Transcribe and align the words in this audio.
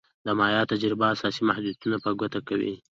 د 0.25 0.27
مایا 0.39 0.61
تجربه 0.71 1.05
اساسي 1.15 1.41
محدودیتونه 1.49 1.97
په 2.03 2.09
ګوته 2.19 2.39
کوي. 2.47 2.73